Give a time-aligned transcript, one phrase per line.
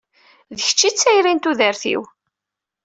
[0.55, 2.01] D kečč i d tayri n tudert-iw.